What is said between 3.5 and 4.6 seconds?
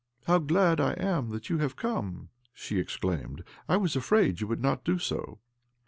I was afraid you would